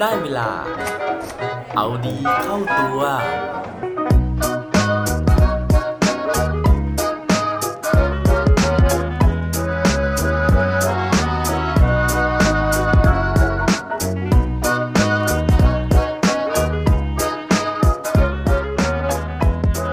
[0.00, 0.50] ได้เวลา
[1.76, 3.00] เอาดีเข้าตัว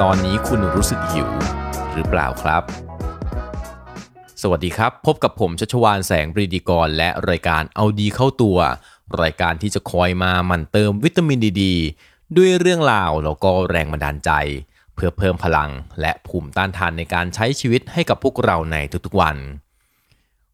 [0.01, 1.29] ตอนนี้คุณรู้สึกหิว
[1.93, 2.63] หรือเปล่าครับ
[4.41, 8.57] สวัสดีครับ พบกับผมชัชวานแสงปรีดีกร และรายการเอาดีเข้าตัว
[9.21, 11.63] รายการที่จะคอยมาหมั่นเติมวิตามินดีด
[12.37, 14.31] ด้วยเรื่องราวแล้วก็แรงบันดาลใจ
[14.95, 15.69] เพื่อเพิ่มพลัง
[16.01, 19.37] และภูมิต้านทานในการใช้ชีวิตให้กับพวกเราในทุกๆวัน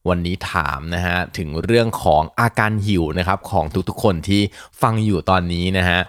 [0.09, 4.41] วันนี้ถามนะฮะถึงเรื่องของอาการหิวนะครับของทุกๆคนที่
[4.81, 5.99] ฟังอยู่ตอนนี้นะฮะ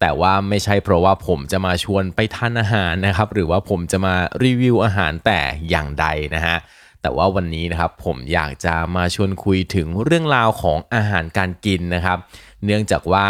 [0.00, 6.56] แต่ว่าไม่ใช่เพราะว่าผมจะมาชวนไปทานอาหารนะครับ หรือว่าผมจะมารีวิวอาหารแต่อย่างใดนะฮะ
[7.02, 12.18] แต่ว่าวันนี้นะครับผมอยากจะมาชวนคุยถึงเรื่องราวของอาหารการกินนะครับ
[12.64, 13.28] เนื่องจากว่า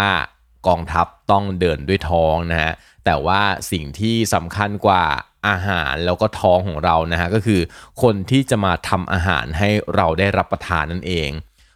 [0.68, 2.72] กองทัพต้องเดินด้วยท้องนะฮะ
[3.04, 3.40] แต่ว่า
[3.72, 5.04] สิ่งที่สำคัญกว่า
[5.48, 7.60] อาหารแล้วก็ท้องของเรานะฮะก็คือ
[8.02, 11.30] คนที่จะมาทำอาหารให้เราได้รับประทานนั่นเอง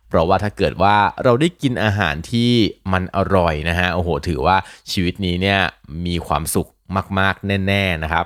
[0.09, 2.51] เพราะว่าถ้าเกิดว่าเราได้กินอาหารที่
[2.93, 4.57] มันอร่อยนะฮะโอ้โหถือว่า
[4.91, 5.61] ชีวิตนี้เนี่ย
[6.07, 6.69] มีความสุข
[7.19, 8.25] มากๆแน่ ๆนะครับ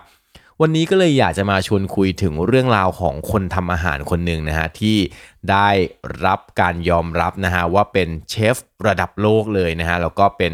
[0.62, 4.96] วันนี้ก็เลยอยากจะมาชวนคุยถึงเรื่องราวของคนทำอาหารคนหนึ่งนะฮะที่
[5.50, 5.68] ได้
[6.26, 10.52] รับการยอมรับนะฮะว่าเป็นเชฟระดับโลกเลยนะฮะแล้วก็เป็น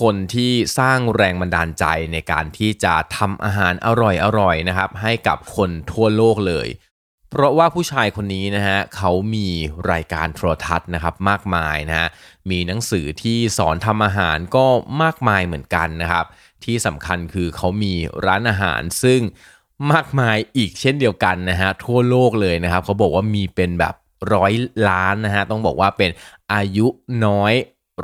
[0.00, 3.88] คนที่สร้างแรงบันดาลใจในการที่จะทำอาหารอ
[4.40, 6.68] ร่อยๆนะครับ ให้กับคนทั่วโลกเลย
[7.34, 9.48] เพราะว่าผู้ชายคนนี้นะฮะเขามี
[9.92, 12.08] รายการโทรทัศน์นะครับมากมายนะฮะ
[12.50, 14.64] มีหนังสือที่สอนทำอาหารก็
[15.02, 16.26] มากมายเหมือนกันนะครับ
[16.64, 17.94] ที่สำคัญคือเขามี
[18.26, 19.20] ร้านอาหารซึ่ง
[19.92, 23.94] มากมายอีกเช่นเดียวกันนะฮะทั่วโลกเลยนะครับเขาบอกว่ามีเป็นแบบ
[24.34, 24.52] ร้อย
[24.88, 26.10] ล้านนะฮะต้องบอกว่าเป็น
[26.52, 26.86] อายุ
[27.26, 27.54] น้อย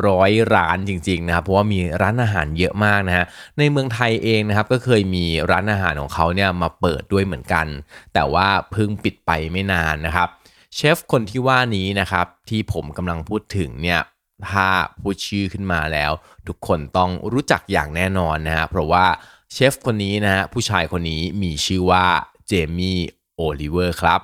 [0.07, 3.27] ร้อยร้านจริงๆนะครับเพราะว่ามีร้านอาหารเยอะมากนะฮะ
[3.59, 7.67] ในเมืองไทยเองนะครับก็เคยมีร้านอาหารของเขาเนี่ยมาเปิดด้วยเหมือนกัน
[8.15, 10.29] แต่ว่าเพิ่งปิดไปไม่นานนะครับ
[10.75, 14.01] เชฟคนที่ว่านี้นะครับที่ผมกำลังพูดถึงเนี่ย
[14.51, 14.69] ถ้า
[15.01, 16.13] พูดชื่อขึ้นมาแล้ว
[16.49, 19.05] ทุกคนต้องรู้จักอย่างแน่นอนนะฮะเพราะว่า
[19.53, 22.07] เชฟคนนี้นะฮะผู้ชายคนนี้มีชื่อว่า
[22.49, 22.99] เจมี่
[23.37, 24.21] โอลิเวอร์ครับ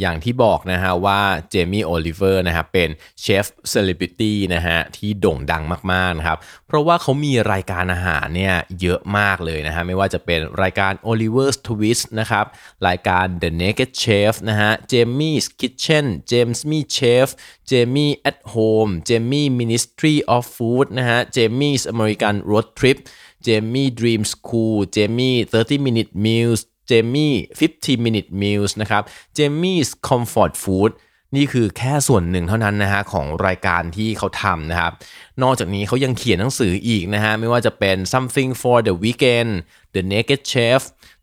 [0.00, 1.20] อย่างที่บอกนะฮะว่า
[1.50, 2.88] เจมี่โอลิเวอร์นะครับเป็น
[3.20, 12.44] เชฟเซเลบริตี้นะฮะที่โด่งดังมากๆนะครับเพราะว่าเขามีรายการอาหารเนี่ยเยอะมากเลยนะฮะไม่ว่าจะเป็นรายการ Oliver's Twist นะครับ
[12.88, 17.28] รายการ The Naked Chef นะฮะ Jamie's Kitchen Jamie's Chef
[17.70, 22.98] Jamie at Home Jamie Ministry of Food นะฮะ Jamie's American Road Trip
[23.46, 27.34] Jamie Dream School Jamie 30 Minute Meals เจมี่
[27.70, 29.02] 15 minute meals นะครับ
[29.34, 30.92] เจมี่ส์คอมฟอร์ตฟู้ด
[31.36, 34.92] นี่คือแค่ส่วนหนึ่งเท่านั้นนะฮะของรายการที่เขาทำนะครับ
[35.42, 39.50] นอกจากนี้เขายังเขียนหนังสืออีกนะฮะ ไม่ว่าจะเป็น something for the weekend
[39.94, 40.80] the naked chef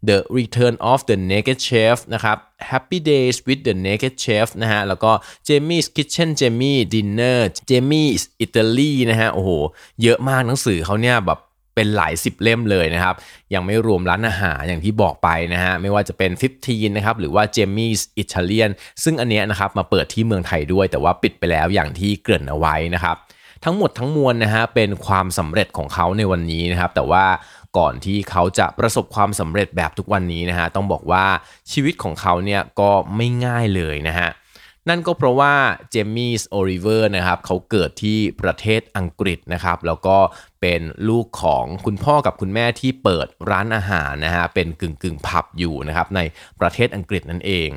[0.09, 2.38] the return of the naked chef นะครับ
[2.70, 5.12] happy days with the naked chef นะฮะ แล้วก็
[5.48, 7.40] Jamie's kitchen Jamie dinner
[7.70, 9.50] Jamie's Italy นะฮะ โอ้โห
[10.02, 11.40] เยอะมากหนังสือเขาเนี่ยแบบ
[11.75, 13.16] เป็นหลายสิบเล่มเลยนะครับ
[13.53, 16.31] ยังไม่รวมร้านอาหารอย่างที่บอกไปนะฮะ ไม่ว่าจะเป็น
[16.62, 18.72] 15 นะครับ หรือว่า Jamie's Italian
[19.03, 23.16] ซึ่งอันเนี้ยนะครับมาเปิดที่เมืองไทยด้วย แต่ว่าปิดไปแล้วอย่างที่เกริ่นเอาไว้นะครับ
[23.63, 27.25] ทั้งหมดทั้งมวลนะฮะเป็นความสำเร็จของเขาในวันนี้นะครับ แต่ว่า
[27.78, 31.25] ก่อนที่เขาจะประสบความสำเร็จแบบทุกวันนี้นะฮะต้องบอกว่า
[31.72, 34.30] ชีวิตของเขาเนี่ยก็ไม่ง่ายเลยนะฮะ
[34.90, 35.53] นั่นก็เพราะว่า
[35.91, 40.18] เจมี่โอริเวอร์นะครับเขาเกิดที่ประเทศอังกฤษนะครับแล้วก็
[40.62, 46.22] เป็นลูกของคุณพ่อกับคุณแม่ที่เปิดร้านอาหารนะฮะเป็นกึ่งกึ่งผับอยู่นะครับใน
[46.59, 47.69] ประเทศอังกฤษนั่นเอง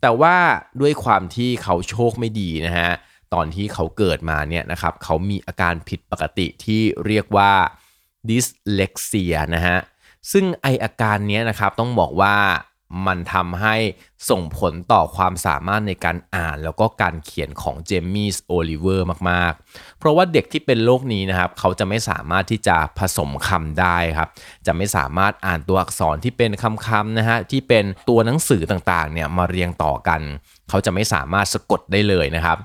[0.00, 0.36] แต่ว่า
[0.80, 2.90] ด้วยความที่เขาโชคไม่ดีนะฮะ
[3.34, 7.52] ตอนที่เขาเกิดมาเนี่ยนะครับเขามีอาการผิดปกติที่เรียกว่า
[8.28, 9.78] dyslexia นะฮะ
[10.32, 12.36] ซึ่งไออาการนี้นะครับต้องบอกว่า
[13.06, 13.76] มันทำให้
[14.30, 24.28] ส่งผลต่อความสามารถในการอ่าน แล้วก็การเขียนของเจมี่โอลิเวอร์มาก ๆ เพราะว่าเด็กที่เป็นโรคนี้นะครับ เขาจะไม่สามารถที่จะผสมคำได้ครับ
[24.66, 30.20] จะไม่สามารถอ่านตัวอักษรที่เป็นคำๆนะฮะที่เป็นตัวหนังสือต่างๆเนี่ยมาเรียงต่อกัน
[30.68, 32.58] เขาจะไม่สามารถสะกดได้เลยนะครับ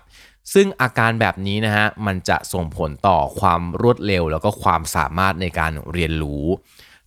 [0.53, 6.45] ซึ่งอาการแบบนี้นะฮะมันจะส่งผลต่อความรวดเร็ว แล้วก็ความสามารถในการเรียนรู้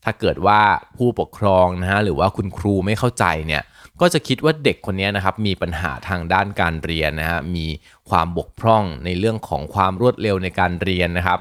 [0.08, 0.60] ถ้าเกิดว่า
[0.96, 3.62] ผู้ปกครองนะฮะหรือว่าคุณครูไม่เข้าใจเนี่ย
[4.00, 7.66] ก็จะคิดว่าเด็กคนนี้นะครับมีปัญหาทางด้านการเรียนนะฮะมี
[8.10, 11.40] ความบกพร่องในเรื่องของความรวดเร็วในการเรียนนะครับ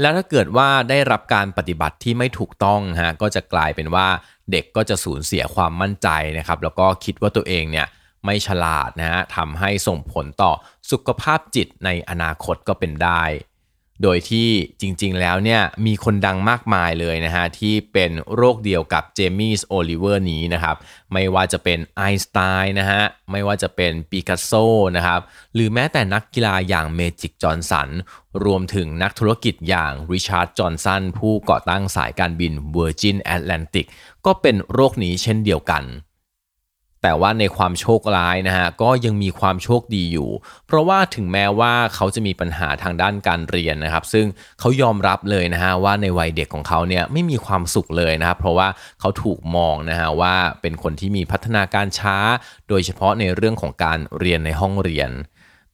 [0.00, 4.06] แล้วถ้าเกิดว่าได้รับการปฏิบัติที่ไม่ถูกต้องฮะก็จะกลายเป็นว่า
[4.52, 6.08] เด็กก็จะสูญเสียความมั่นใจ
[6.38, 7.86] นะครับ แล้วก็คิดว่าตัวเองเนี่ย
[8.24, 10.52] ไม่ฉลาดนะฮะทำให้ส่งผลต่อ
[10.90, 13.22] สุขภาพจิตในอนาคตก็เป็นได้
[14.04, 14.48] โดยที่
[14.80, 20.76] จริงๆแล้วเนี่ยมีคนดังมากมายเลยนะฮะที่เป็นโรคเดียวกับเจมี่โอลิเวอร์นี้นะครับ
[21.12, 24.52] ไม่ว่าจะเป็นไอน์สไตน์นะฮะไม่ว่าจะเป็นปิกัสโซ
[24.96, 25.20] นะครับ
[25.54, 27.88] หรือแม้แต่นักกีฬาอย่างเมจิกจอห์นสัน
[28.44, 33.86] รวมถึงนักธุรกิจอย่างริชาร์ดแบรนสันผู้ก่อตั้งสายการบิน Virgin Atlantic
[34.26, 35.84] ก็เป็นโรคนี้เช่นเดียวกัน
[37.06, 40.30] แต่ว่าในความโชคร้ายนะฮะก็ยังมีความโชคดีอยู่
[40.66, 44.26] เพราะว่าถึงแม้ว่าเขาจะมีปัญหาทางด้านการเรียนนะครับ ซึ่ง
[44.60, 48.68] เขายอมรับเลยนะฮะว่าในวัยเด็กของเขาเนี่ยไม่มีความสุขเลยนะครับ เพราะว่า
[49.00, 52.16] เขาถูกมองนะฮะว่าเป็นคนที่มีพัฒนาการช้า
[52.68, 55.10] โดยเฉพาะในเรื่องของการเรียนในห้องเรียน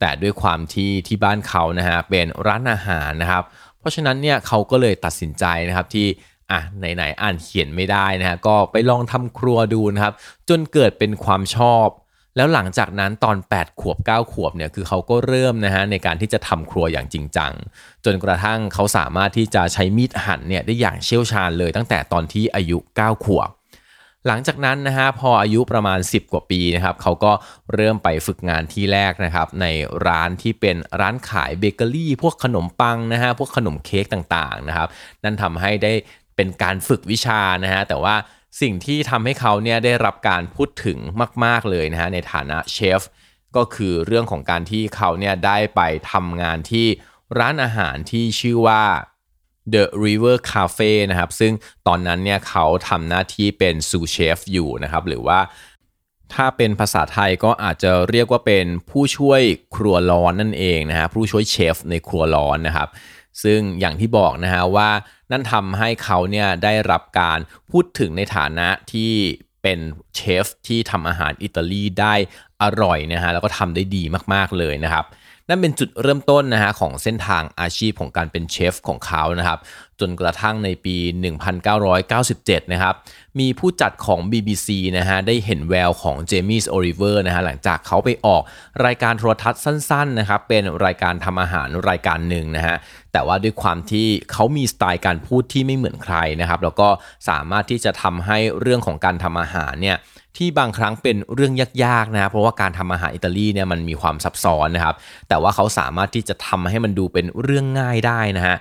[0.01, 3.45] แต่ด้วยความที่ที่บ้านเขานะฮะเป็นร้านอาหารนะครับ
[3.79, 6.07] เพราะฉะนั้นเนี่ยเขาก็เลยตัดสินใจนะครับที่
[6.53, 10.15] อะไหนๆอ่านเขียนไม่ได้นะฮะก็ไปลองทำครัวดูนะครับ
[10.49, 11.89] จนเกิดเป็นความชอบ
[12.37, 17.53] แล้วหลังจากนั้นตอน 8 ขวบ 9 ขวบเนี่ยคือเขาก็เริ่มนะฮะในการที่จะทำครัวอย่างจริงจัง
[18.05, 23.51] จนกระทั่งเขาสามารถที่จะใช้มีดหั่นเนี่ยได้อย่างเชี่ยวชาญเลยตั้งแต่ตอนที่อายุ 9 ขวบ
[24.27, 27.33] หลังจากนั้นนะฮะพออายุประมาณ 10 กว่าปีนะครับเขาก็
[27.75, 29.67] เริ่มไปฝึกงานที่แรกนะครับ ใน
[30.07, 34.89] ร้านที่เป็นร้านขายเบเกอรี่ พวกขนมปังนะฮะพวกขนมเค้กต่างๆนะครับ
[35.25, 35.93] นั่นทำให้ได้
[36.41, 38.15] เป็นการฝึกวิชานะฮะแต่ว่า
[38.61, 40.99] สิ่งที่ทำให้เขาเนี่ยได้รับการพูดถึง
[41.45, 43.03] มาก ๆเลยนะฮะในฐานะเชฟ
[43.57, 45.81] ก็คือเรื่องของการที่เขาเนี่ยได้ไป
[46.13, 46.87] ทำงานที่
[47.39, 48.83] ร้านอาหารที่ชื่อว่า
[49.75, 51.53] The River Cafe นะครับ ซึ่ง
[51.87, 55.39] ตอนนั้นเนี่ยเขาทำหน้าที่เป็นซูเชฟอยู่นะครับ หรือว่า
[56.35, 59.41] ถ้าเป็นภาษาไทยก็อาจจะเรียกว่าเป็นผู้ช่วย
[59.77, 62.89] ครัวร้อนนั่นเองนะฮะผู้ช่วยเชฟในครัวร้อนนะครับ
[63.43, 64.91] ซึ่งอย่างที่บอกนะฮะว่า
[65.31, 67.39] นั่นทำให้เขาเนี่ยได้รับการ
[67.71, 69.13] พูดถึงในฐานะที่
[69.63, 69.79] เป็น
[70.15, 72.15] เชฟที่ทำอาหารอิตาลีได้
[72.63, 74.03] อร่อยนะฮะแล้วก็ทำได้ดี
[74.35, 75.05] มากๆเลยนะครับ
[75.49, 79.59] นั่นเป็นจุดเริ่มต้นนะฮะของเส้นทางอาชีพของการเป็นเชฟของเขานะครับ
[80.01, 80.97] จนกระทั่งในปี
[81.85, 82.95] 1997 นะครับ
[83.41, 84.69] มีผู้จัดของ BBC
[84.99, 88.43] นะฮะ ได้เห็นแววของเจมี่โอริเวอร์นะฮะ หลังจากเขาไปออก
[88.85, 92.77] รายการโทรทัศน์สั้นๆ นะครับ เป็นรายการทำอาหารรายการหนึ่งนะฮะ
[93.13, 96.89] แต่ว่าด้วยความที่เขามีสไตล์การพูดที่ไม่เหมือนใครนะครับ แล้วก็
[97.29, 99.99] สามารถที่จะทำให้เรื่องของการทำอาหารเนี่ย
[100.37, 101.53] ที่บางครั้งเป็นเรื่อง
[101.85, 104.95] ยากๆนะเพราะว่าการทำอาหารอิตาลีเนี่ยมันมีความซับซ้อนนะครับ
[105.29, 108.57] แต่ว่าเขาสามารถที่จะทำให้มันดูเป็นเรื่องง่ายได้นะฮะ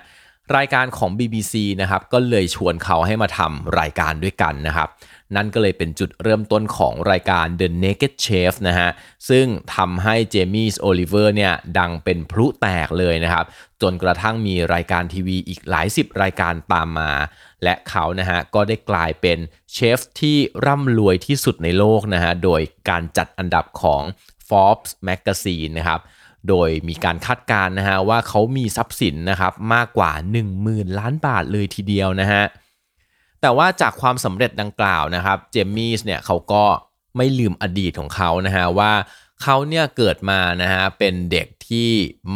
[0.57, 4.89] รายการของ BBC นะครับก็เลยชวนเขาให้มาทำรายการด้วยกันนะครับ
[5.35, 8.89] นั่นก็เลยเป็นจุดเริ่มต้นของรายการ The Naked Chef นะฮะ
[9.29, 13.45] ซึ่งทำให้เจมี่โอลิเวอร์เนี่ยดังเป็นพลุแตกเลยนะครับ
[13.81, 17.11] จนกระทั่งมีรายการทีวีอีกหลายสิบรายการตามมา
[17.63, 19.37] และเขานะฮะก็ได้กลายเป็น
[19.73, 24.03] เชฟที่ร่ำรวยที่สุดในโลกนะฮะโดยการจัดอันดับของ
[24.49, 26.01] Forbes Magazine นะครับ
[26.47, 30.11] โดยมีการคาดการณ์นะฮะว่าเขามีทรัพย์สินนะครับมากกว่า
[30.55, 32.43] 10,000 ล้านบาทเลยทีเดียวนะฮะ
[33.41, 36.63] แต่ว่าจากความสำเร็จดังกล่าวนะครับเจมมี่เนี่ยเขาก็
[37.17, 38.93] ไม่ลืมอดีตของเขานะฮะว่า
[39.43, 41.89] เขาเนี่ยเกิดมานะฮะเป็นเด็กที่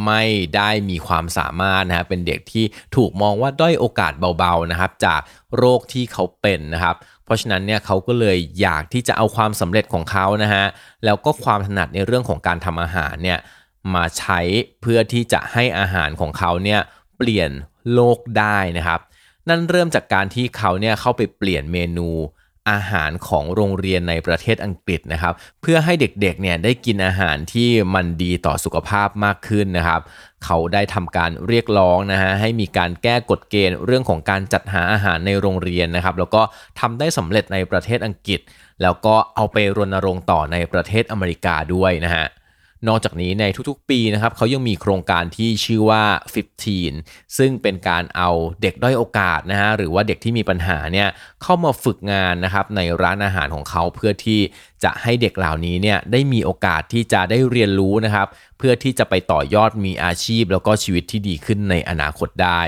[0.05, 0.23] ไม่
[0.55, 2.65] ได้มีความสามารถนะฮะเป็นเด็กที่
[2.95, 5.21] ถูกมองว่าด้อยโอกาสเบาๆนะครับจาก
[5.57, 6.95] โรคที่เขาเป็นนะครับ
[7.25, 10.65] เพราะฉะนั้นเนี่ยเขาก็เลยอยากที่จะเอาความสำเร็จของเขานะฮะ
[11.05, 13.39] แล้วก็ความถนัดในเรื่องของการทำอาหารเนี่ย
[13.95, 14.39] มาใช้
[14.81, 16.79] เพื่อที่จะให้อาหารของเขาเนี่ย
[17.17, 17.51] เปลี่ยน
[17.93, 18.99] โลกได้นะครับ
[19.49, 22.09] นั่นเริ่มจากการที่เขาเนี่ยเข้าไปเปลี่ยนเมนู
[22.71, 30.01] อาหารของโรงเรียนในประเทศอังกฤษนะครับ เพื่อให้เด็กๆเนี่ยได้กินอาหารที่มันดีต่อสุขภาพมากขึ้นนะครับ
[30.45, 36.41] เขาได้ทำการเรียกร้องนะฮะให้มีการแก้กฎเกณฑ์เรื่องของการจัดหาอาหารในโรงเรียนนะครับ แล้วก็
[36.79, 38.39] ทำได้สำเร็จในประเทศอังกฤษ
[38.81, 42.25] แล้วก็เอาไปรณรงค์ต่อในประเทศอเมริกาด้วยนะฮะ
[42.87, 46.03] นอกจากนี้ในทุกๆปีนะครับเขายังมีโครงการที่ชื่อว่า
[46.69, 48.29] 15 ซึ่งเป็นการเอา
[48.61, 51.07] เด็กด้อยโอกาสนะฮะหรือว่าเด็กที่มีปัญหาเนี่ย
[51.41, 54.39] เข้ามาฝึกงานนะครับในร้านอาหารของเขาเพื่อที่
[54.83, 62.63] จะให้เด็กเหล่านี้เนี่ยได้มีโอกาสที่จะได้เรียนรู้นะครับ เพื่อที่จะไปต่อยอดมีอาชีพ แล้วก็ชีวิตที่ดีขึ้นในอนาคตได้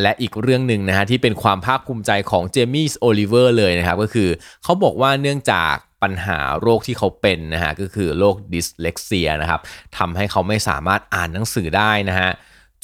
[0.00, 4.28] และอีกเรื่องหนึ่งนะฮะที่เป็นความภาคภูมิใจของเจมี่โอลิเวอร์เลยนะครับก็คือ
[4.62, 9.60] เขาบอกว่าเนื่องจาก ปัญหาโรคที่เขาเป็นนะฮะก็คือโรคดิสเลกเซียนะครับ
[9.98, 12.30] ทำให้เขาไม่สามารถอ่านหนังสือได้นะฮะ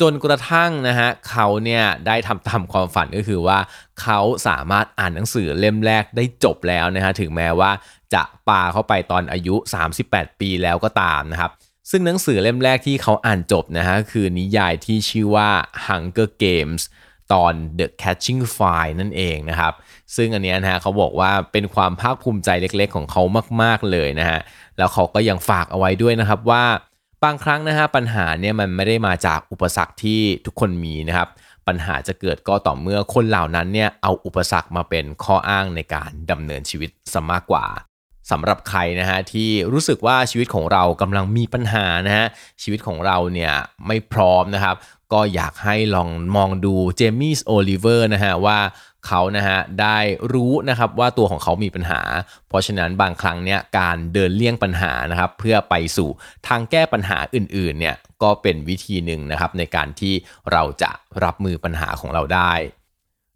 [0.01, 3.59] จนกระทั่งนะฮะเขาเนี่ยได้ทำตามความฝันก็คือว่า
[4.03, 7.71] เขาสามารถอ่านหนังสือเล่มแรกได้จบแล้วนะฮะถึงแม้ว่า
[8.15, 9.55] จะปาเข้าไปตอนอายุ
[9.99, 11.51] 38 ปีแล้วก็ตามนะครับ
[11.91, 15.51] ซึ่งหนังสือเล่มแรกที่เขาอ่านจบนะฮะคือนิยายที่ชื่อว่า
[15.87, 16.83] Hunger Games
[17.33, 19.73] ตอน The Catching Fire นั่นเองนะครับ
[20.17, 23.23] ซึ่งอันนี้นะฮะเขาบอกว่าเป็นความภาคภูมิใจเล็กๆ ของเขา
[23.63, 24.41] มากๆเลยนะฮะ
[24.79, 26.65] แล้วเขาก็ยังฝากเอาไว้ด้วยนะครับว่า
[27.25, 31.29] บางครั้งนะฮะปัญหาเนี่ยมันไม่ได้มาจากอุปสรรคที่ทุกคนมีนะครับ
[31.69, 37.65] ปัญหาจะเกิดก็ต่อเมื่อคนเหล่านั้นเนี่ยเอาอุปสรรคมาเป็นข้ออ้างในการดำเนินชีวิตซะมากกว่า
[38.31, 42.27] สำหรับใครนะฮะที่รู้สึกว่าชีวิตของเรากำลังมีปัญหานะฮะ
[42.63, 43.53] ชีวิตของเราเนี่ย
[43.87, 44.77] ไม่พร้อมนะครับ
[45.13, 48.59] ก็อยากให้ลองมองดูเจมี่โอลิเวอร์นะฮะว่า
[49.07, 49.99] เขานะฮะได้
[50.33, 52.01] รู้นะครับว่าตัวของเขามีปัญหา
[52.49, 56.09] เพราะฉะนั้นบางครั้งเนี่ยการเดินเลี่ยงปัญหานะครับเพื่อไปสู่
[56.49, 60.15] ทางแก้ปัญหาอื่นๆเนี่ยก็เป็นวิธีหนึ่งนะครับในการที่
[60.53, 60.91] เราจะ
[61.25, 62.53] รับมือปัญหาของเราได้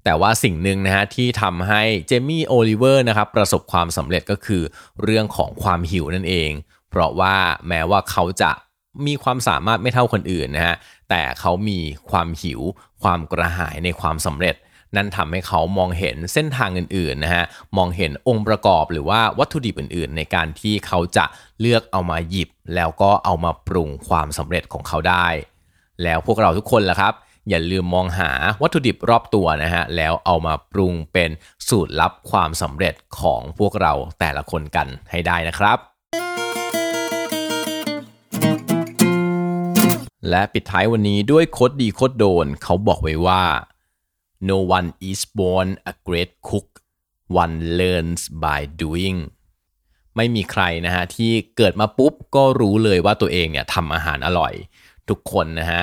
[0.05, 4.63] แต่ว่าสิ่งหนึ่งนะฮะที่ทำให้เจมี่โอลิเวอร์นะครับประสบความสำเร็จก็คือ
[5.03, 6.51] เรื่องของความหิวนั่นเอง
[6.91, 7.37] เพราะว่า
[7.69, 8.53] แม้ว่าเขาจะ
[9.07, 10.77] มีความสามารถไม่เท่าคนอื่นนะฮะ
[11.11, 11.79] แต่เขามี
[12.11, 12.61] ความหิว
[13.03, 14.57] ความกระหายในความสำเร็จ
[14.97, 17.45] นั่นทำให้เขามองเห็นเส้นทางอื่นๆนะฮะ
[17.77, 21.25] มองเห็นองค์ประกอบหรือว่าวัตถุดิบอื่นๆ ในการที่เขาจะ
[21.61, 25.27] เลือกเอามาหยิบ แล้วก็เอามาปรุงความสำเร็จของเขาได้
[26.03, 27.15] แล้วพวกเราทุกคนล่ะครับ
[27.49, 28.31] อย่าลืมมองหา
[28.63, 31.31] วัตถุดิบรอบตัวนะฮะ แล้วเอามาปรุงเป็น
[31.69, 35.79] สูตรลับความสำเร็จของพวกเราแต่ละคนกันให้ได้นะครับ
[40.29, 43.43] และปิดท้ายวันนี้ด้วยโคดดีโคดโดนเขาบอกไว้ว่า
[44.49, 46.69] no one is born a great cook
[47.43, 49.19] one learns by doing
[50.17, 54.53] ไม่มีใครนะฮะที่เกิดมาปุ๊บก็รู้เลยว่าตัวเองเนี่ยทำอาหารอร่อย
[55.09, 55.83] ทุกคนนะฮะ